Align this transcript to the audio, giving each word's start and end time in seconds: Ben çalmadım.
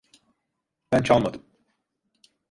Ben 0.91 1.03
çalmadım. 1.03 1.45